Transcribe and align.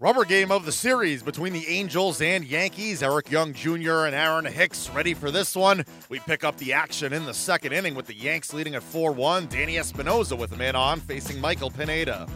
Rubber 0.00 0.24
game 0.24 0.52
of 0.52 0.64
the 0.64 0.70
series 0.70 1.24
between 1.24 1.52
the 1.52 1.66
Angels 1.66 2.22
and 2.22 2.44
Yankees. 2.44 3.02
Eric 3.02 3.32
Young 3.32 3.52
Jr. 3.52 4.06
and 4.06 4.14
Aaron 4.14 4.44
Hicks 4.44 4.88
ready 4.90 5.12
for 5.12 5.32
this 5.32 5.56
one. 5.56 5.84
We 6.08 6.20
pick 6.20 6.44
up 6.44 6.56
the 6.56 6.72
action 6.72 7.12
in 7.12 7.24
the 7.24 7.34
second 7.34 7.72
inning 7.72 7.96
with 7.96 8.06
the 8.06 8.14
Yanks 8.14 8.54
leading 8.54 8.76
at 8.76 8.84
4 8.84 9.10
1. 9.10 9.48
Danny 9.48 9.76
Espinosa 9.76 10.36
with 10.36 10.52
a 10.52 10.56
man 10.56 10.76
on, 10.76 11.00
facing 11.00 11.40
Michael 11.40 11.68
Pineda. 11.68 12.28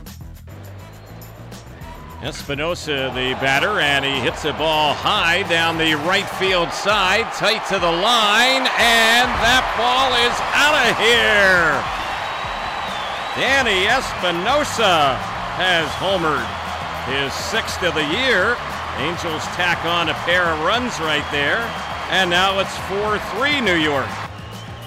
Espinosa, 2.20 3.12
the 3.14 3.38
batter, 3.40 3.78
and 3.78 4.04
he 4.04 4.18
hits 4.18 4.44
a 4.44 4.52
ball 4.54 4.92
high 4.92 5.48
down 5.48 5.78
the 5.78 5.94
right 5.94 6.28
field 6.30 6.72
side, 6.72 7.32
tight 7.34 7.64
to 7.68 7.78
the 7.78 7.92
line, 7.92 8.66
and 8.74 9.30
that 9.38 9.62
ball 9.78 10.10
is 10.18 10.34
out 10.50 10.74
of 10.82 10.98
here. 10.98 11.78
Danny 13.38 13.86
Espinosa 13.86 15.14
has 15.54 15.86
homered 16.02 16.61
his 17.06 17.32
sixth 17.32 17.82
of 17.82 17.94
the 17.94 18.06
year. 18.06 18.56
Angels 18.98 19.42
tack 19.56 19.84
on 19.84 20.08
a 20.08 20.14
pair 20.28 20.44
of 20.44 20.60
runs 20.60 20.98
right 21.00 21.26
there. 21.32 21.58
And 22.10 22.28
now 22.28 22.58
it's 22.60 22.76
4 22.92 23.18
3 23.38 23.60
New 23.60 23.76
York. 23.76 24.08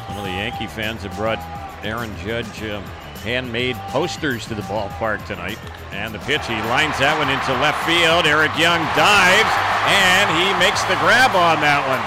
Some 0.07 0.17
of 0.17 0.23
the 0.23 0.31
Yankee 0.31 0.67
fans 0.67 1.03
have 1.03 1.15
brought 1.15 1.39
Aaron 1.83 2.15
Judge 2.23 2.61
uh, 2.63 2.81
handmade 3.25 3.75
posters 3.89 4.45
to 4.45 4.55
the 4.55 4.61
ballpark 4.63 5.25
tonight. 5.25 5.57
And 5.91 6.13
the 6.13 6.19
pitch, 6.19 6.45
he 6.45 6.53
lines 6.69 6.97
that 7.01 7.17
one 7.17 7.27
into 7.33 7.51
left 7.57 7.81
field. 7.89 8.29
Eric 8.29 8.53
Young 8.61 8.85
dives, 8.93 9.53
and 9.89 10.29
he 10.37 10.47
makes 10.61 10.85
the 10.85 10.97
grab 11.01 11.33
on 11.33 11.57
that 11.65 11.81
one. 11.89 12.03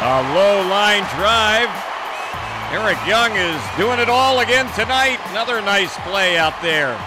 A 0.00 0.20
low 0.36 0.60
line 0.68 1.04
drive. 1.16 1.72
Eric 2.72 3.00
Young 3.08 3.32
is 3.34 3.60
doing 3.80 3.98
it 3.98 4.08
all 4.08 4.40
again 4.40 4.68
tonight. 4.76 5.18
Another 5.32 5.60
nice 5.60 5.96
play 6.04 6.36
out 6.36 6.60
there. 6.62 7.00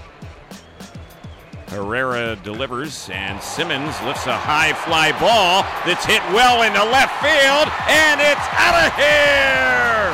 Herrera 1.74 2.36
delivers, 2.44 3.10
and 3.10 3.42
Simmons 3.42 4.00
lifts 4.06 4.28
a 4.28 4.38
high 4.38 4.74
fly 4.86 5.12
ball 5.20 5.64
that's 5.86 6.06
hit 6.06 6.22
well 6.30 6.62
into 6.62 6.84
left 6.86 7.18
field, 7.18 7.68
and 7.90 8.22
it's 8.22 8.48
out 8.54 8.78
of 8.86 8.94
here! 8.94 10.14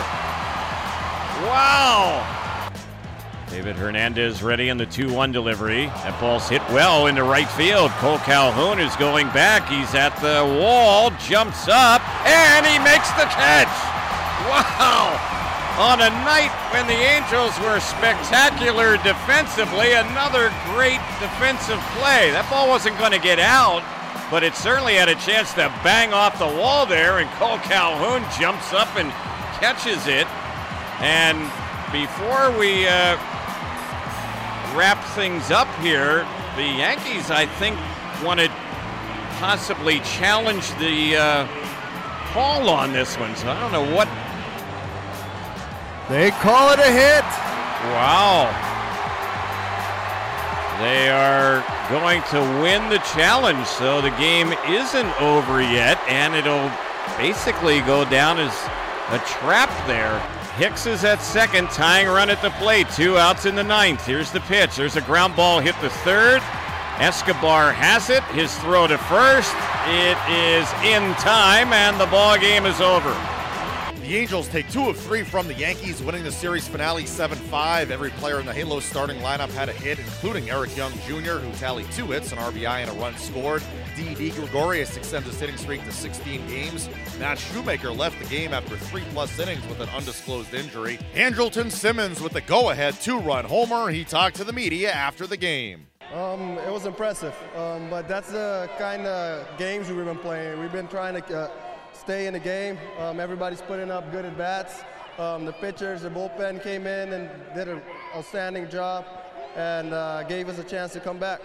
Wow! 1.52 2.26
David 3.50 3.76
Hernandez 3.76 4.42
ready 4.42 4.70
in 4.70 4.78
the 4.78 4.86
2 4.86 5.14
1 5.14 5.34
delivery. 5.34 5.88
That 5.88 6.18
ball's 6.22 6.48
hit 6.48 6.62
well 6.70 7.08
into 7.08 7.24
right 7.24 7.50
field. 7.50 7.92
Kole 8.00 8.24
Calhoun 8.24 8.80
is 8.80 8.96
going 8.96 9.28
back. 9.28 9.68
He's 9.68 9.94
at 9.96 10.16
the 10.22 10.46
wall, 10.64 11.12
jumps 11.28 11.68
up, 11.68 12.02
and 12.26 12.66
he 12.66 12.80
makes 12.80 13.12
the 13.20 13.28
catch! 13.28 13.68
Wow! 14.48 15.29
On 15.80 16.02
a 16.02 16.10
night 16.28 16.52
when 16.74 16.86
the 16.88 16.94
Angels 16.94 17.58
were 17.62 17.80
spectacular 17.80 18.98
defensively. 18.98 19.94
Another 19.94 20.52
great 20.76 21.00
defensive 21.24 21.80
play. 21.96 22.32
That 22.36 22.46
ball 22.50 22.68
wasn't 22.68 22.98
going 23.00 23.14
to 23.14 23.20
get 23.20 23.40
out, 23.40 23.80
but 24.30 24.44
it 24.44 24.56
certainly 24.56 24.96
had 24.96 25.08
a 25.08 25.16
chance 25.16 25.54
to 25.54 25.72
bang 25.82 26.12
off 26.12 26.38
the 26.38 26.52
wall 26.60 26.86
there, 26.86 27.20
and 27.20 27.30
Kole 27.40 27.64
Calhoun 27.64 28.28
jumps 28.38 28.74
up 28.74 28.94
and 28.98 29.10
catches 29.64 30.06
it. 30.06 30.28
And 31.00 31.40
before 31.96 32.52
we 32.60 32.84
uh, 32.84 33.16
wrap 34.76 35.00
things 35.16 35.50
up 35.50 35.74
here, 35.80 36.28
the 36.58 36.68
Yankees, 36.76 37.32
I 37.32 37.46
think, 37.56 37.80
want 38.22 38.42
to 38.42 38.52
possibly 39.40 40.02
challenge 40.02 40.68
the 40.76 41.16
uh, 41.16 41.48
call 42.36 42.70
on 42.70 42.92
this 42.92 43.16
one. 43.16 43.34
So 43.38 43.48
I 43.48 43.58
don't 43.62 43.72
know 43.72 43.96
what 43.96 44.10
they 46.10 46.32
call 46.32 46.74
it 46.74 46.80
a 46.80 46.92
hit. 46.92 47.24
Wow. 47.94 48.50
They 50.80 51.10
are 51.10 51.64
going 51.90 52.22
to 52.32 52.40
win 52.62 52.90
the 52.90 53.00
challenge, 53.14 53.66
so 53.68 54.02
the 54.02 54.12
game 54.12 54.54
isn't 54.68 55.22
over 55.22 55.62
yet, 55.62 56.00
and 56.08 56.36
it'll 56.36 56.72
basically 57.18 57.82
go 57.82 58.10
down 58.10 58.40
as 58.40 58.54
a 59.10 59.20
trap 59.26 59.70
there. 59.88 60.20
Hicks 60.56 60.86
is 60.86 61.04
at 61.04 61.22
second, 61.22 61.70
tying 61.70 62.08
run 62.08 62.30
at 62.30 62.42
the 62.42 62.50
plate. 62.52 62.88
Two 62.92 63.18
outs 63.18 63.46
in 63.46 63.56
the 63.56 63.64
ninth. 63.64 64.06
Here's 64.06 64.32
the 64.32 64.42
pitch. 64.42 64.76
There's 64.76 64.96
a 64.96 65.02
ground 65.02 65.36
ball 65.36 65.60
hit 65.60 65.76
the 65.82 65.90
third. 65.90 66.42
Escobar 67.00 67.72
has 67.72 68.10
it. 68.10 68.24
His 68.36 68.54
throw 68.60 68.88
to 68.88 68.98
first. 68.98 69.56
It 69.88 70.18
is 70.28 70.68
in 70.84 71.14
time, 71.16 71.72
and 71.72 72.00
the 72.00 72.08
ball 72.08 72.38
game 72.38 72.66
is 72.66 72.82
over. 72.82 73.39
The 74.10 74.18
Angels 74.18 74.48
take 74.48 74.68
two 74.72 74.90
of 74.90 74.98
three 74.98 75.22
from 75.22 75.48
the 75.48 75.54
Yankees, 75.54 76.02
winning 76.02 76.24
the 76.24 76.32
series 76.32 76.68
finale 76.68 77.06
7 77.06 77.38
5. 77.38 77.92
Every 77.92 78.10
player 78.10 78.40
in 78.40 78.48
the 78.48 78.52
Halo 78.52 78.80
starting 78.80 79.20
lineup 79.20 79.52
had 79.52 79.70
a 79.70 79.72
hit, 79.72 80.00
including 80.00 80.50
Eric 80.50 80.76
Young 80.76 80.92
Jr., 81.06 81.34
who 81.34 81.54
tallied 81.60 81.92
two 81.92 82.08
hits, 82.08 82.32
an 82.32 82.40
RBI, 82.40 82.82
and 82.82 82.90
a 82.90 82.94
run 82.94 83.16
scored. 83.18 83.62
Didi 83.96 84.32
Gregorius 84.32 84.98
extends 84.98 85.28
his 85.28 85.40
hitting 85.40 85.58
streak 85.58 85.86
to 85.86 85.92
16 85.92 86.48
games. 86.48 86.90
Matt 87.20 87.38
Shoemaker 87.38 87.92
left 87.92 88.18
the 88.18 88.26
game 88.30 88.52
after 88.52 88.78
three 88.78 89.04
plus 89.14 89.38
innings 89.38 89.64
with 89.68 89.80
an 89.80 89.90
undisclosed 89.90 90.56
injury. 90.56 90.98
Andrelton 91.14 91.72
Simmons 91.72 92.20
with 92.20 92.34
the 92.34 92.42
go 92.42 92.72
ahead 92.72 92.96
two 92.96 93.20
run 93.20 93.46
homer. 93.46 93.92
He 93.92 94.04
talked 94.04 94.38
to 94.38 94.44
the 94.44 94.54
media 94.54 94.92
after 94.92 95.28
the 95.28 95.38
game. 95.38 95.86
Um, 96.16 96.58
it 96.58 96.72
was 96.72 96.88
impressive, 96.88 97.36
um, 97.56 97.88
but 97.92 98.08
that's 98.08 98.32
the 98.32 98.72
kind 98.80 99.06
of 99.06 99.46
games 99.60 99.88
we've 99.88 100.04
been 100.04 100.18
playing. 100.18 100.60
We've 100.60 100.72
been 100.72 100.88
trying 100.88 101.22
to. 101.22 101.42
Uh, 101.42 101.52
stay 102.00 102.28
in 102.28 102.34
the 102.34 102.40
game. 102.40 102.78
Um, 102.98 103.20
everybody's 103.20 103.62
putting 103.62 103.92
up 103.92 104.12
good 104.12 104.26
at 104.26 104.38
bats. 104.38 104.82
Um, 105.18 105.46
the 105.46 105.52
pitchers, 105.52 106.02
the 106.02 106.10
bullpen 106.10 106.64
came 106.64 106.88
in 106.88 107.12
and 107.12 107.30
did 107.54 107.68
an 107.68 107.82
outstanding 108.16 108.70
job 108.70 109.06
and 109.56 109.94
uh, 109.94 110.24
gave 110.24 110.48
us 110.48 110.60
a 110.60 110.64
chance 110.64 110.94
to 110.94 111.02
come 111.02 111.20
back. 111.20 111.42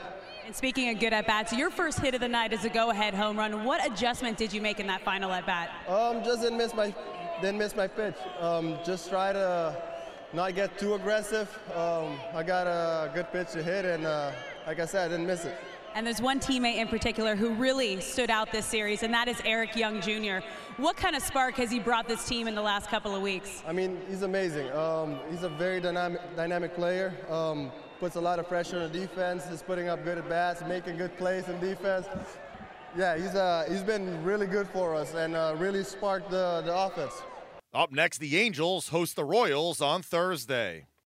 And 0.47 0.55
speaking 0.55 0.91
of 0.91 1.01
good 1.01 1.13
at 1.13 1.27
bats, 1.27 1.53
your 1.53 1.71
first 1.71 1.99
hit 2.01 2.15
of 2.15 2.21
the 2.21 2.29
night 2.29 2.53
is 2.53 2.65
a 2.65 2.69
go-ahead 2.69 3.15
home 3.15 3.37
run. 3.37 3.65
What 3.65 3.85
adjustment 3.85 4.37
did 4.37 4.53
you 4.53 4.61
make 4.61 4.79
in 4.79 4.87
that 4.87 5.03
final 5.03 5.33
at 5.33 5.45
bat? 5.47 5.71
Um, 5.89 6.23
just 6.23 6.43
didn't 6.43 6.59
miss 6.59 6.75
my 6.75 6.95
didn't 7.41 7.59
miss 7.59 7.75
my 7.75 7.89
pitch. 7.89 8.15
Um, 8.39 8.79
just 8.85 9.11
try 9.11 9.33
to 9.33 9.77
not 10.33 10.55
get 10.55 10.79
too 10.79 10.95
aggressive. 10.95 11.49
Um, 11.75 12.19
I 12.33 12.45
got 12.45 12.67
a 12.67 13.11
good 13.13 13.33
pitch 13.33 13.53
to 13.53 13.63
hit, 13.63 13.85
and 13.85 14.07
uh, 14.07 14.31
like 14.67 14.79
I 14.79 14.87
said, 14.87 15.07
I 15.07 15.09
didn't 15.09 15.27
miss 15.27 15.45
it. 15.45 15.57
And 15.95 16.05
there's 16.05 16.21
one 16.21 16.41
teammate 16.41 16.79
in 16.79 16.89
particular 16.89 17.37
who 17.37 17.51
really 17.51 18.01
stood 18.01 18.29
out 18.29 18.51
this 18.51 18.67
series, 18.67 19.05
and 19.05 19.15
that 19.15 19.29
is 19.29 19.41
Eric 19.45 19.77
Young 19.77 20.01
Jr. 20.01 20.45
What 20.77 20.97
kind 20.97 21.15
of 21.15 21.23
spark 21.23 21.55
has 21.55 21.71
he 21.71 21.79
brought 21.79 22.09
this 22.09 22.27
team 22.27 22.49
in 22.49 22.57
the 22.57 22.63
last 22.63 22.89
couple 22.89 23.15
of 23.15 23.23
weeks? 23.23 23.63
I 23.65 23.73
mean, 23.73 24.01
he's 24.09 24.23
amazing. 24.23 24.73
Um, 24.73 25.21
he's 25.31 25.45
a 25.45 25.49
very 25.49 25.81
dynamic, 25.81 26.21
dynamic 26.35 26.75
player. 26.75 27.15
Um, 27.31 27.71
puts 28.01 28.17
a 28.17 28.21
lot 28.21 28.41
of 28.41 28.49
pressure 28.49 28.81
on 28.81 28.91
the 28.91 28.99
defense. 28.99 29.45
He's 29.49 29.63
putting 29.63 29.89
up 29.89 30.03
good 30.03 30.19
at 30.19 30.29
bats, 30.29 30.63
making 30.67 30.97
good 30.97 31.17
plays 31.17 31.49
in 31.49 31.61
defense. 31.61 32.07
Yeah, 32.97 33.17
he's 33.17 33.37
uh, 33.37 33.65
he's 33.69 33.85
been 33.85 34.23
really 34.25 34.49
good 34.49 34.69
for 34.71 34.97
us 34.97 35.15
and 35.15 35.37
uh, 35.37 35.55
really 35.59 35.85
sparked 35.85 36.29
the, 36.29 36.63
the 36.65 36.77
offense. 36.77 37.23
Up 37.73 37.93
next, 37.93 38.19
the 38.19 38.37
Angels 38.37 38.89
host 38.89 39.15
the 39.15 39.25
Royals 39.25 39.81
on 39.81 40.03
Thursday. 40.03 40.87